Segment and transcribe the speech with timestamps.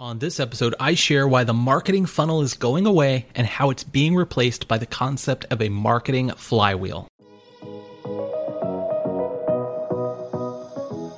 [0.00, 3.84] On this episode, I share why the marketing funnel is going away and how it's
[3.84, 7.06] being replaced by the concept of a marketing flywheel.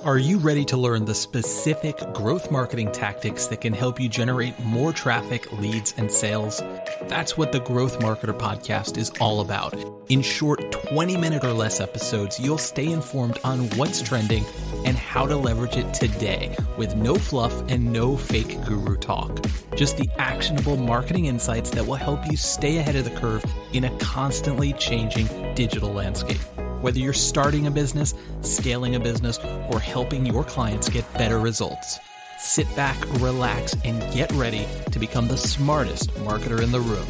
[0.05, 4.59] Are you ready to learn the specific growth marketing tactics that can help you generate
[4.59, 6.61] more traffic, leads, and sales?
[7.03, 9.77] That's what the Growth Marketer podcast is all about.
[10.09, 14.45] In short, 20 minute or less episodes, you'll stay informed on what's trending
[14.85, 19.47] and how to leverage it today with no fluff and no fake guru talk.
[19.77, 23.85] Just the actionable marketing insights that will help you stay ahead of the curve in
[23.85, 26.41] a constantly changing digital landscape.
[26.83, 29.39] Whether you're starting a business, scaling a business,
[29.71, 32.01] or helping your clients get better results.
[32.41, 37.07] Sit back, relax, and get ready to become the smartest marketer in the room.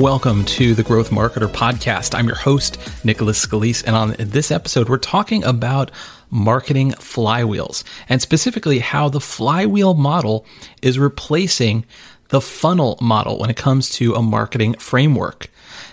[0.00, 2.16] Welcome to the Growth Marketer Podcast.
[2.16, 5.90] I'm your host, Nicholas Scalise, and on this episode, we're talking about
[6.30, 10.46] marketing flywheels and specifically how the flywheel model
[10.82, 11.84] is replacing
[12.30, 15.50] the funnel model when it comes to a marketing framework.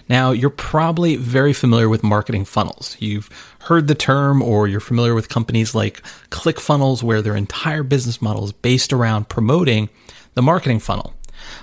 [0.09, 2.95] Now, you're probably very familiar with marketing funnels.
[2.99, 3.29] You've
[3.61, 8.45] heard the term or you're familiar with companies like ClickFunnels where their entire business model
[8.45, 9.89] is based around promoting
[10.35, 11.13] the marketing funnel.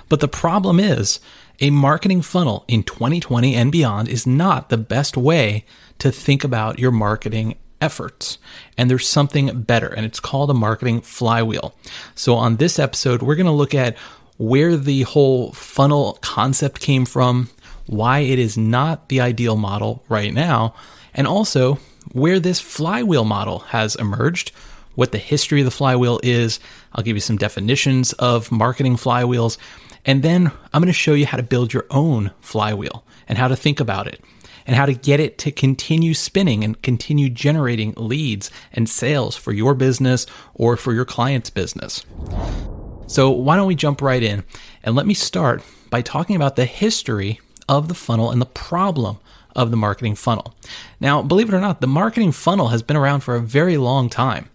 [0.09, 1.19] But the problem is
[1.59, 5.65] a marketing funnel in 2020 and beyond is not the best way
[5.99, 8.37] to think about your marketing efforts.
[8.77, 11.75] And there's something better, and it's called a marketing flywheel.
[12.13, 13.97] So, on this episode, we're going to look at
[14.37, 17.49] where the whole funnel concept came from,
[17.85, 20.73] why it is not the ideal model right now,
[21.13, 21.79] and also
[22.11, 24.51] where this flywheel model has emerged,
[24.95, 26.59] what the history of the flywheel is.
[26.93, 29.57] I'll give you some definitions of marketing flywheels,
[30.05, 33.47] and then I'm going to show you how to build your own flywheel and how
[33.47, 34.21] to think about it
[34.67, 39.51] and how to get it to continue spinning and continue generating leads and sales for
[39.51, 42.03] your business or for your client's business.
[43.07, 44.43] So, why don't we jump right in?
[44.83, 47.39] And let me start by talking about the history
[47.69, 49.19] of the funnel and the problem
[49.55, 50.55] of the marketing funnel.
[50.99, 54.09] Now, believe it or not, the marketing funnel has been around for a very long
[54.09, 54.49] time.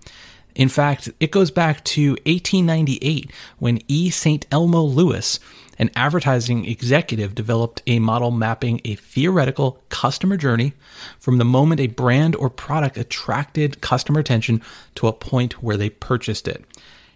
[0.56, 4.10] In fact, it goes back to 1898 when E.
[4.10, 4.44] St.
[4.50, 5.38] Elmo Lewis,
[5.78, 10.72] an advertising executive, developed a model mapping a theoretical customer journey
[11.20, 14.60] from the moment a brand or product attracted customer attention
[14.96, 16.64] to a point where they purchased it.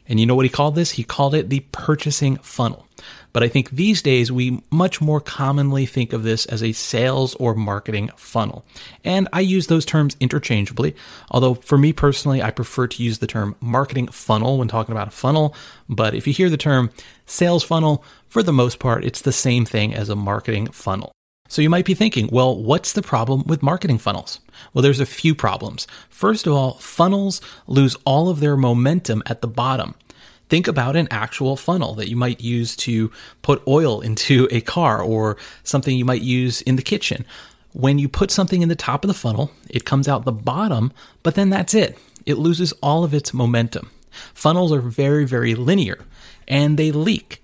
[0.09, 0.93] And you know what he called this?
[0.93, 2.87] He called it the purchasing funnel.
[3.33, 7.35] But I think these days we much more commonly think of this as a sales
[7.35, 8.65] or marketing funnel.
[9.03, 10.95] And I use those terms interchangeably,
[11.33, 15.09] although for me personally, I prefer to use the term marketing funnel when talking about
[15.09, 15.55] a funnel.
[15.89, 16.91] But if you hear the term
[17.27, 21.11] sales funnel, for the most part, it's the same thing as a marketing funnel.
[21.49, 24.41] So you might be thinking, well, what's the problem with marketing funnels?
[24.73, 25.87] Well, there's a few problems.
[26.09, 29.95] First of all, funnels lose all of their momentum at the bottom.
[30.49, 33.13] Think about an actual funnel that you might use to
[33.43, 37.27] put oil into a car or something you might use in the kitchen.
[37.73, 40.93] When you put something in the top of the funnel, it comes out the bottom,
[41.23, 41.99] but then that's it.
[42.25, 43.91] It loses all of its momentum.
[44.33, 45.99] Funnels are very, very linear
[46.49, 47.43] and they leak.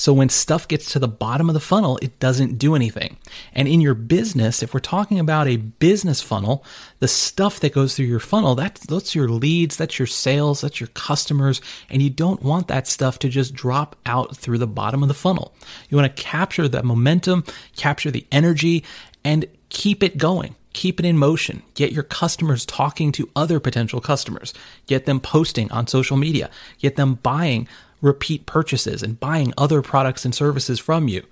[0.00, 3.18] So when stuff gets to the bottom of the funnel, it doesn't do anything.
[3.52, 6.64] And in your business, if we're talking about a business funnel,
[7.00, 10.80] the stuff that goes through your funnel, that's, that's your leads, that's your sales, that's
[10.80, 11.60] your customers.
[11.90, 15.14] And you don't want that stuff to just drop out through the bottom of the
[15.14, 15.52] funnel.
[15.90, 17.44] You want to capture that momentum,
[17.76, 18.82] capture the energy,
[19.22, 21.64] and keep it going keep it in motion.
[21.74, 24.54] Get your customers talking to other potential customers.
[24.86, 26.48] Get them posting on social media.
[26.78, 27.66] Get them buying
[28.00, 31.26] repeat purchases and buying other products and services from you.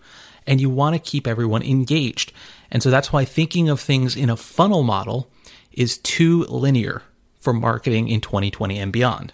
[0.46, 2.32] And you want to keep everyone engaged.
[2.70, 5.30] And so that's why thinking of things in a funnel model
[5.72, 7.02] is too linear
[7.38, 9.32] for marketing in 2020 and beyond.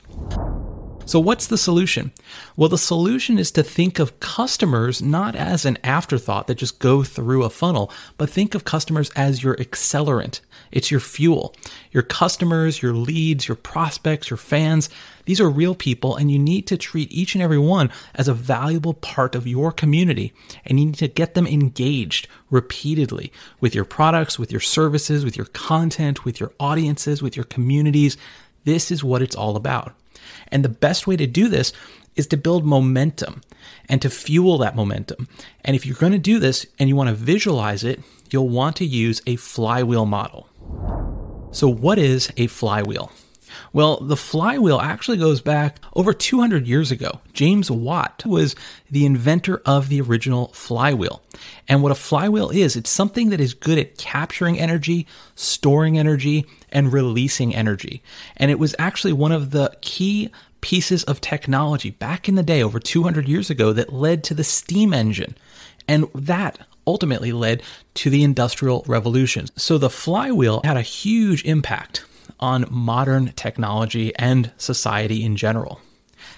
[1.07, 2.13] So, what's the solution?
[2.57, 7.03] Well, the solution is to think of customers not as an afterthought that just go
[7.03, 10.41] through a funnel, but think of customers as your accelerant.
[10.75, 11.55] It's your fuel.
[11.93, 14.91] Your customers, your leads, your prospects, your fans,
[15.25, 18.35] these are real people, and you need to treat each and every one as a
[18.35, 20.33] valuable part of your community.
[20.67, 25.37] And you need to get them engaged repeatedly with your products, with your services, with
[25.37, 28.17] your content, with your audiences, with your communities.
[28.65, 29.95] This is what it's all about.
[30.49, 31.73] And the best way to do this
[32.17, 33.41] is to build momentum
[33.89, 35.29] and to fuel that momentum.
[35.65, 38.01] And if you're going to do this and you want to visualize it,
[38.31, 40.49] you'll want to use a flywheel model.
[41.53, 43.13] So, what is a flywheel?
[43.73, 47.21] Well, the flywheel actually goes back over 200 years ago.
[47.33, 48.55] James Watt was
[48.91, 51.23] the inventor of the original flywheel.
[51.69, 56.47] And what a flywheel is, it's something that is good at capturing energy, storing energy,
[56.71, 58.03] and releasing energy.
[58.37, 60.31] And it was actually one of the key
[60.61, 64.45] pieces of technology back in the day, over 200 years ago, that led to the
[64.45, 65.37] steam engine.
[65.87, 67.63] And that ultimately led
[67.95, 69.47] to the Industrial Revolution.
[69.57, 72.05] So the flywheel had a huge impact
[72.41, 75.81] on modern technology and society in general.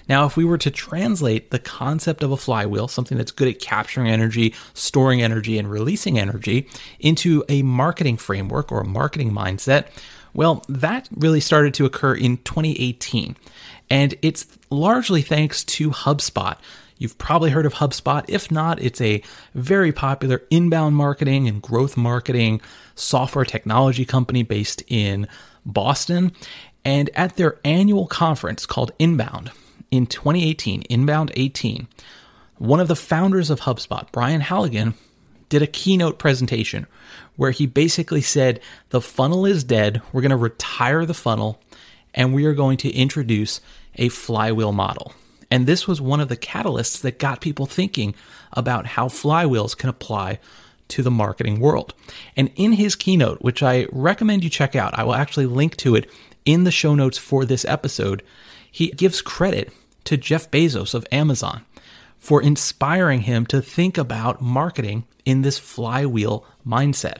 [0.09, 3.59] Now, if we were to translate the concept of a flywheel, something that's good at
[3.59, 6.67] capturing energy, storing energy, and releasing energy,
[6.99, 9.87] into a marketing framework or a marketing mindset,
[10.33, 13.35] well, that really started to occur in 2018.
[13.89, 16.57] And it's largely thanks to HubSpot.
[16.97, 18.25] You've probably heard of HubSpot.
[18.27, 19.21] If not, it's a
[19.53, 22.61] very popular inbound marketing and growth marketing
[22.95, 25.27] software technology company based in
[25.65, 26.31] Boston.
[26.83, 29.51] And at their annual conference called Inbound
[29.91, 31.87] in 2018, Inbound 18,
[32.57, 34.95] one of the founders of HubSpot, Brian Halligan,
[35.49, 36.87] did a keynote presentation
[37.35, 38.59] where he basically said
[38.89, 40.01] the funnel is dead.
[40.11, 41.61] We're going to retire the funnel
[42.13, 43.61] and we are going to introduce
[43.95, 45.13] a flywheel model.
[45.49, 48.15] And this was one of the catalysts that got people thinking
[48.53, 50.39] about how flywheels can apply
[50.89, 51.93] to the marketing world.
[52.35, 55.95] And in his keynote, which I recommend you check out, I will actually link to
[55.95, 56.09] it
[56.45, 58.23] in the show notes for this episode,
[58.71, 59.71] he gives credit
[60.05, 61.65] to Jeff Bezos of Amazon
[62.17, 67.17] for inspiring him to think about marketing in this flywheel mindset.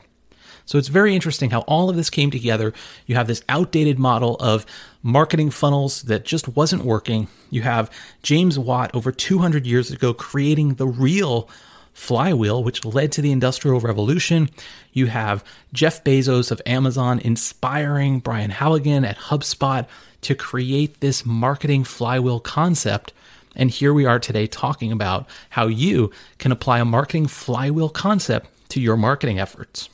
[0.68, 2.74] So it's very interesting how all of this came together.
[3.06, 4.66] You have this outdated model of
[5.02, 7.30] marketing funnels that just wasn't working.
[7.50, 7.90] You have
[8.22, 11.50] James Watt over 200 years ago creating the real
[11.94, 14.50] flywheel, which led to the Industrial Revolution.
[14.92, 19.88] You have Jeff Bezos of Amazon inspiring Brian Halligan at HubSpot
[20.22, 23.14] to create this marketing flywheel concept.
[23.56, 28.50] And here we are today talking about how you can apply a marketing flywheel concept
[28.70, 29.90] to your marketing efforts.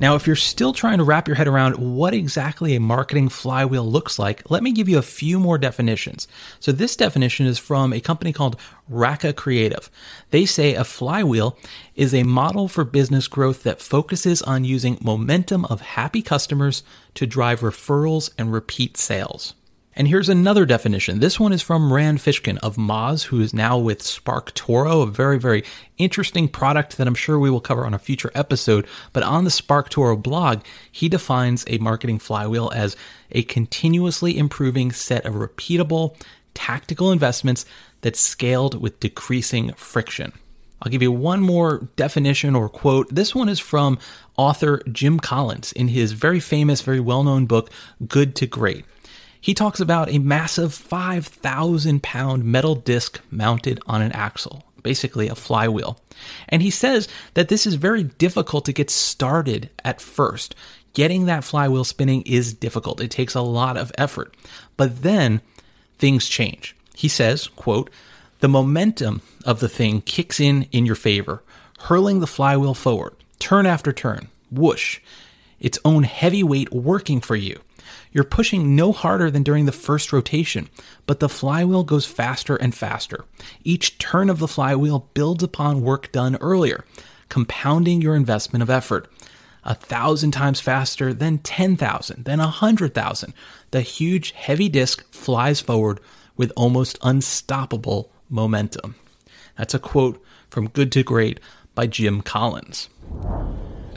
[0.00, 3.84] Now, if you're still trying to wrap your head around what exactly a marketing flywheel
[3.84, 6.26] looks like, let me give you a few more definitions.
[6.58, 8.58] So, this definition is from a company called
[8.88, 9.90] Raka Creative.
[10.30, 11.58] They say a flywheel
[11.94, 16.82] is a model for business growth that focuses on using momentum of happy customers
[17.14, 19.54] to drive referrals and repeat sales.
[20.00, 21.20] And here's another definition.
[21.20, 25.38] This one is from Rand Fishkin of Moz, who is now with SparkToro, a very,
[25.38, 25.62] very
[25.98, 28.86] interesting product that I'm sure we will cover on a future episode.
[29.12, 32.96] But on the SparkToro blog, he defines a marketing flywheel as
[33.32, 36.16] a continuously improving set of repeatable,
[36.54, 37.66] tactical investments
[38.00, 40.32] that scaled with decreasing friction.
[40.80, 43.14] I'll give you one more definition or quote.
[43.14, 43.98] This one is from
[44.38, 47.70] author Jim Collins in his very famous, very well known book,
[48.08, 48.86] Good to Great.
[49.40, 55.34] He talks about a massive 5,000 pound metal disc mounted on an axle, basically a
[55.34, 55.98] flywheel.
[56.48, 60.54] And he says that this is very difficult to get started at first.
[60.92, 63.00] Getting that flywheel spinning is difficult.
[63.00, 64.34] It takes a lot of effort.
[64.76, 65.40] But then
[65.98, 66.76] things change.
[66.94, 67.90] He says, quote,
[68.40, 71.42] the momentum of the thing kicks in in your favor,
[71.80, 75.00] hurling the flywheel forward, turn after turn, whoosh,
[75.60, 77.60] its own heavy weight working for you.
[78.12, 80.68] You're pushing no harder than during the first rotation,
[81.06, 83.24] but the flywheel goes faster and faster.
[83.64, 86.84] Each turn of the flywheel builds upon work done earlier,
[87.28, 89.10] compounding your investment of effort.
[89.64, 93.34] A thousand times faster, then 10,000, then a 100,000.
[93.70, 96.00] The huge, heavy disc flies forward
[96.36, 98.94] with almost unstoppable momentum.
[99.58, 101.40] That's a quote from Good to Great
[101.74, 102.88] by Jim Collins.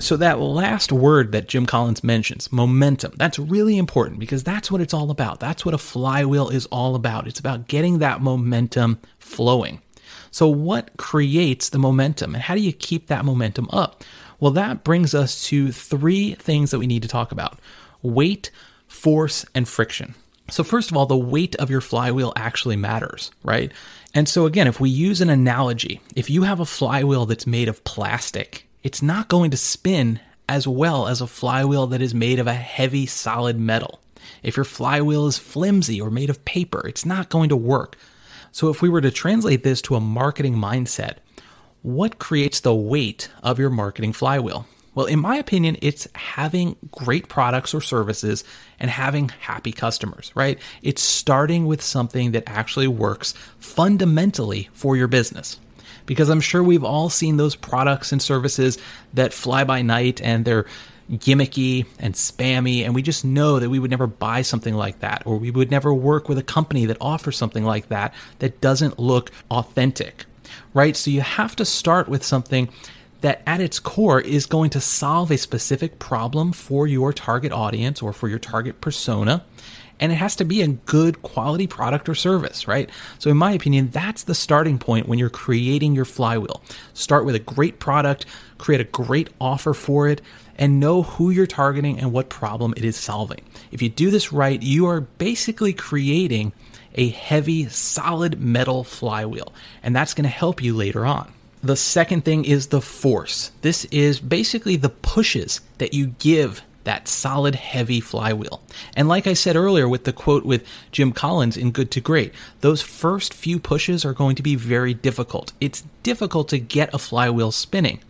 [0.03, 4.81] So, that last word that Jim Collins mentions, momentum, that's really important because that's what
[4.81, 5.39] it's all about.
[5.39, 7.25] That's what a flywheel is all about.
[7.25, 9.79] It's about getting that momentum flowing.
[10.29, 14.03] So, what creates the momentum and how do you keep that momentum up?
[14.41, 17.57] Well, that brings us to three things that we need to talk about
[18.01, 18.51] weight,
[18.87, 20.15] force, and friction.
[20.49, 23.71] So, first of all, the weight of your flywheel actually matters, right?
[24.13, 27.69] And so, again, if we use an analogy, if you have a flywheel that's made
[27.69, 32.37] of plastic, it's not going to spin as well as a flywheel that is made
[32.37, 34.01] of a heavy, solid metal.
[34.43, 37.97] If your flywheel is flimsy or made of paper, it's not going to work.
[38.51, 41.17] So, if we were to translate this to a marketing mindset,
[41.81, 44.67] what creates the weight of your marketing flywheel?
[44.95, 48.43] Well, in my opinion, it's having great products or services
[48.79, 50.59] and having happy customers, right?
[50.83, 55.57] It's starting with something that actually works fundamentally for your business
[56.05, 58.77] because I'm sure we've all seen those products and services
[59.13, 60.65] that fly by night and they're
[61.11, 65.23] gimmicky and spammy, and we just know that we would never buy something like that,
[65.25, 68.97] or we would never work with a company that offers something like that that doesn't
[68.99, 70.25] look authentic,
[70.73, 70.95] right?
[70.95, 72.69] So you have to start with something
[73.23, 78.01] that at its core is going to solve a specific problem for your target audience
[78.01, 79.43] or for your target persona.
[79.97, 82.89] And it has to be a good quality product or service, right?
[83.19, 86.61] So, in my opinion, that's the starting point when you're creating your flywheel.
[86.93, 88.25] Start with a great product,
[88.57, 90.21] create a great offer for it,
[90.57, 93.39] and know who you're targeting and what problem it is solving.
[93.71, 96.51] If you do this right, you are basically creating
[96.95, 101.31] a heavy, solid metal flywheel, and that's going to help you later on.
[101.63, 103.51] The second thing is the force.
[103.61, 108.61] This is basically the pushes that you give that solid, heavy flywheel.
[108.97, 112.33] And like I said earlier with the quote with Jim Collins in Good to Great,
[112.59, 115.53] those first few pushes are going to be very difficult.
[115.61, 118.01] It's difficult to get a flywheel spinning.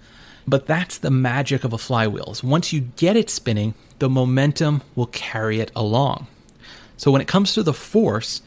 [0.48, 2.32] But that's the magic of a flywheel.
[2.32, 6.26] Is Once you get it spinning, the momentum will carry it along.
[6.98, 8.42] So when it comes to the force,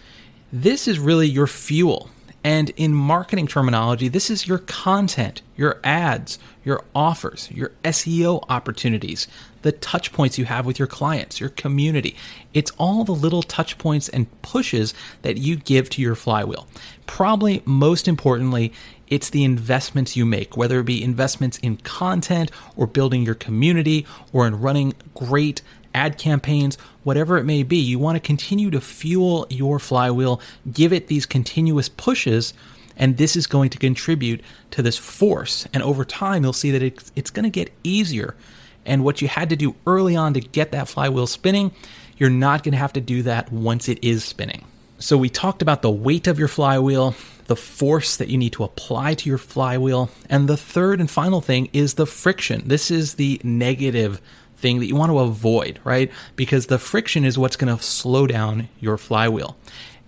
[0.53, 2.11] this is really your fuel.
[2.47, 9.27] And in marketing terminology, this is your content, your ads, your offers, your SEO opportunities,
[9.63, 12.15] the touch points you have with your clients, your community.
[12.55, 16.69] It's all the little touch points and pushes that you give to your flywheel.
[17.09, 18.73] Probably most importantly,
[19.09, 24.07] it's the investments you make, whether it be investments in content or building your community
[24.33, 25.63] or in running great
[25.97, 27.79] ad campaigns, whatever it may be.
[27.79, 32.53] You want to continue to fuel your flywheel, give it these continuous pushes,
[32.97, 35.67] and this is going to contribute to this force.
[35.73, 38.37] And over time, you'll see that it's, it's going to get easier.
[38.85, 41.73] And what you had to do early on to get that flywheel spinning,
[42.19, 44.65] you're not going to have to do that once it is spinning.
[44.99, 47.15] So, we talked about the weight of your flywheel,
[47.49, 51.43] the force that you need to apply to your flywheel, and the third and final
[51.43, 52.63] thing is the friction.
[52.67, 54.23] This is the negative
[54.57, 56.11] thing that you want to avoid, right?
[56.35, 59.57] Because the friction is what's going to slow down your flywheel.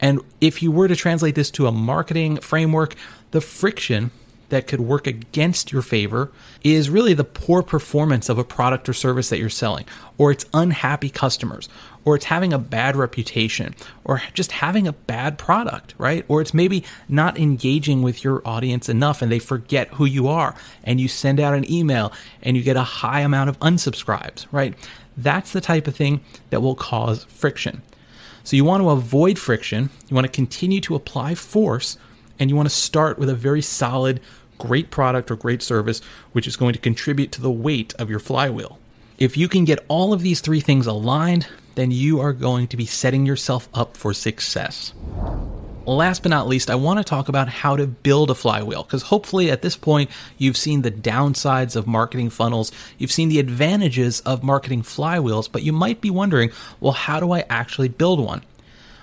[0.00, 2.94] And if you were to translate this to a marketing framework,
[3.30, 4.10] the friction
[4.48, 6.30] that could work against your favor
[6.64, 9.84] is really the poor performance of a product or service that you're selling,
[10.16, 11.68] or it's unhappy customers,
[12.04, 13.74] or it's having a bad reputation,
[14.04, 16.24] or just having a bad product, right?
[16.28, 20.54] Or it's maybe not engaging with your audience enough and they forget who you are,
[20.84, 22.12] and you send out an email
[22.42, 24.74] and you get a high amount of unsubscribes, right?
[25.16, 27.82] That's the type of thing that will cause friction.
[28.44, 31.98] So you want to avoid friction, you want to continue to apply force
[32.38, 34.20] and you want to start with a very solid,
[34.58, 36.00] great product or great service,
[36.32, 38.78] which is going to contribute to the weight of your flywheel.
[39.18, 42.76] If you can get all of these three things aligned, then you are going to
[42.76, 44.92] be setting yourself up for success.
[45.86, 49.02] Last but not least, I want to talk about how to build a flywheel because
[49.02, 54.20] hopefully at this point you've seen the downsides of marketing funnels, you've seen the advantages
[54.20, 58.42] of marketing flywheels, but you might be wondering, well, how do I actually build one?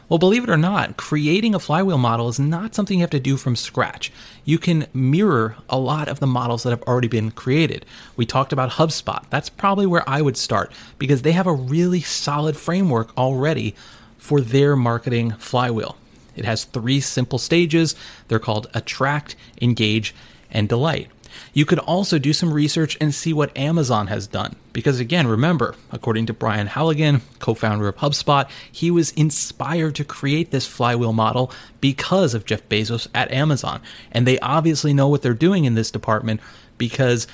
[0.07, 3.19] Well, believe it or not, creating a flywheel model is not something you have to
[3.19, 4.11] do from scratch.
[4.43, 7.87] You can mirror a lot of the models that have already been created.
[8.15, 9.27] We talked about HubSpot.
[9.31, 13.73] That's probably where I would start because they have a really solid framework already
[14.19, 15.97] for their marketing flywheel.
[16.35, 17.95] It has three simple stages.
[18.27, 20.13] They're called attract, engage,
[20.51, 21.09] and delight.
[21.53, 24.55] You could also do some research and see what Amazon has done.
[24.73, 30.03] Because again, remember, according to Brian Halligan, co founder of HubSpot, he was inspired to
[30.03, 31.51] create this flywheel model
[31.81, 33.81] because of Jeff Bezos at Amazon.
[34.11, 36.41] And they obviously know what they're doing in this department
[36.77, 37.27] because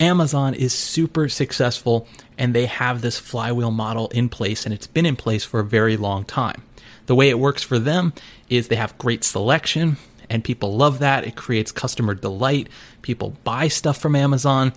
[0.00, 2.06] Amazon is super successful
[2.38, 5.64] and they have this flywheel model in place and it's been in place for a
[5.64, 6.62] very long time.
[7.06, 8.12] The way it works for them
[8.48, 9.96] is they have great selection,
[10.34, 11.24] and people love that.
[11.24, 12.68] It creates customer delight.
[13.02, 14.72] People buy stuff from Amazon.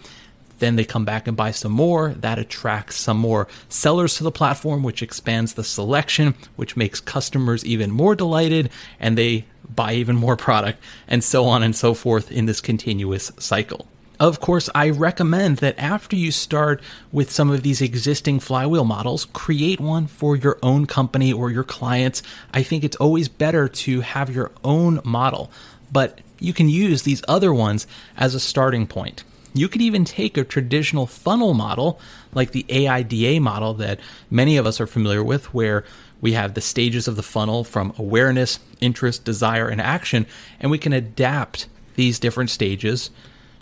[0.59, 2.13] Then they come back and buy some more.
[2.13, 7.65] That attracts some more sellers to the platform, which expands the selection, which makes customers
[7.65, 12.31] even more delighted, and they buy even more product, and so on and so forth
[12.31, 13.87] in this continuous cycle.
[14.19, 16.81] Of course, I recommend that after you start
[17.11, 21.63] with some of these existing flywheel models, create one for your own company or your
[21.63, 22.23] clients.
[22.51, 25.51] I think it's always better to have your own model,
[25.91, 27.85] but you can use these other ones
[28.17, 29.23] as a starting point.
[29.53, 31.99] You could even take a traditional funnel model,
[32.33, 33.99] like the AIDA model that
[34.31, 35.83] many of us are familiar with, where
[36.21, 40.25] we have the stages of the funnel from awareness, interest, desire, and action,
[40.59, 43.11] and we can adapt these different stages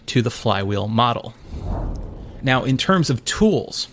[0.07, 1.33] to the flywheel model.
[2.41, 3.87] Now, in terms of tools,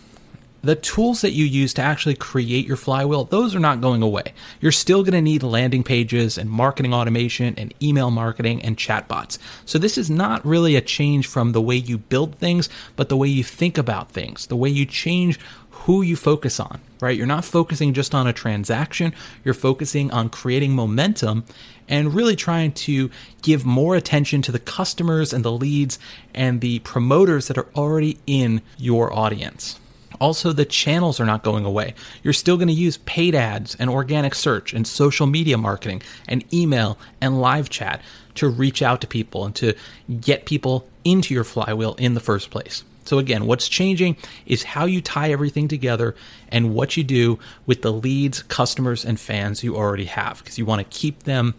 [0.62, 4.32] the tools that you use to actually create your flywheel, those are not going away.
[4.60, 9.38] You're still going to need landing pages and marketing automation and email marketing and chatbots.
[9.64, 13.16] So this is not really a change from the way you build things, but the
[13.16, 15.40] way you think about things, the way you change
[15.84, 17.16] who you focus on, right?
[17.16, 19.12] You're not focusing just on a transaction,
[19.44, 21.44] you're focusing on creating momentum
[21.88, 23.10] and really trying to
[23.42, 25.98] give more attention to the customers and the leads
[26.34, 29.80] and the promoters that are already in your audience.
[30.20, 31.94] Also, the channels are not going away.
[32.22, 36.44] You're still going to use paid ads and organic search and social media marketing and
[36.54, 38.00] email and live chat
[38.36, 39.74] to reach out to people and to
[40.20, 42.84] get people into your flywheel in the first place.
[43.04, 44.16] So, again, what's changing
[44.46, 46.14] is how you tie everything together
[46.48, 50.66] and what you do with the leads, customers, and fans you already have because you
[50.66, 51.54] want to keep them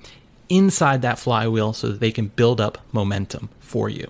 [0.50, 4.10] inside that flywheel so that they can build up momentum for you.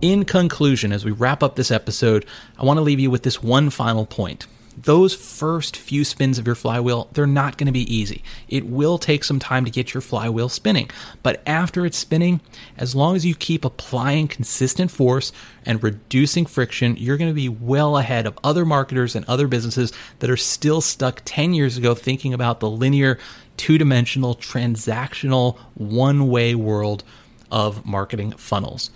[0.00, 2.26] In conclusion, as we wrap up this episode,
[2.58, 6.46] I want to leave you with this one final point those first few spins of
[6.46, 8.22] your flywheel, they're not going to be easy.
[8.48, 10.90] It will take some time to get your flywheel spinning.
[11.22, 12.40] But after it's spinning,
[12.76, 15.32] as long as you keep applying consistent force
[15.64, 19.92] and reducing friction, you're going to be well ahead of other marketers and other businesses
[20.20, 23.18] that are still stuck 10 years ago thinking about the linear,
[23.56, 27.04] two dimensional, transactional, one way world
[27.50, 28.90] of marketing funnels.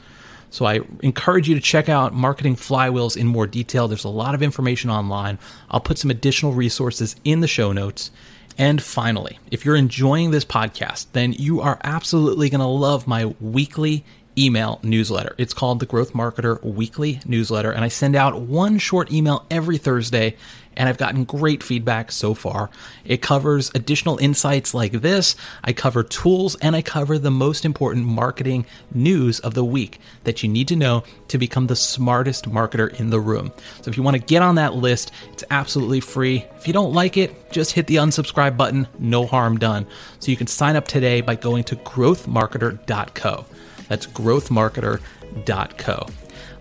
[0.56, 3.88] So I encourage you to check out Marketing Flywheels in more detail.
[3.88, 5.38] There's a lot of information online.
[5.70, 8.10] I'll put some additional resources in the show notes.
[8.56, 13.26] And finally, if you're enjoying this podcast, then you are absolutely going to love my
[13.38, 14.02] weekly
[14.38, 15.34] email newsletter.
[15.36, 19.76] It's called the Growth Marketer Weekly Newsletter, and I send out one short email every
[19.76, 20.36] Thursday
[20.76, 22.71] and I've gotten great feedback so far.
[23.04, 28.06] It covers additional insights like this, I cover tools, and I cover the most important
[28.06, 32.92] marketing news of the week that you need to know to become the smartest marketer
[32.99, 33.52] in the room.
[33.83, 36.45] So if you want to get on that list, it's absolutely free.
[36.56, 39.87] If you don't like it, just hit the unsubscribe button, no harm done.
[40.21, 43.45] So you can sign up today by going to growthmarketer.co.
[43.88, 46.06] That's growthmarketer.co.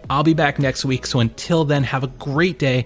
[0.07, 2.85] I'll be back next week, so until then, have a great day